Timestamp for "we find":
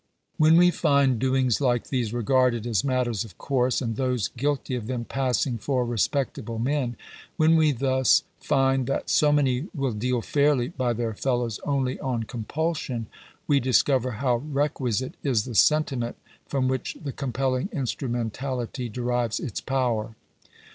0.57-1.19